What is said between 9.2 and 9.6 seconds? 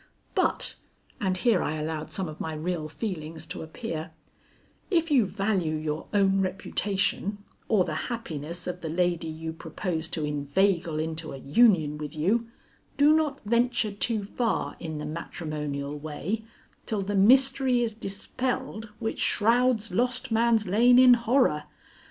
you